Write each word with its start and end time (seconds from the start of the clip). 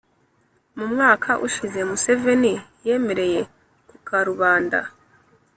mu 0.77 0.85
mwaka 0.93 1.29
ushize 1.47 1.79
museveni 1.89 2.53
yemereye 2.87 3.41
ku 3.89 3.95
karubanda 4.07 4.79